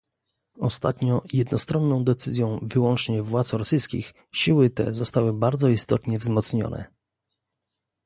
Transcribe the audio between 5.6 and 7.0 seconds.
istotnie wzmocnione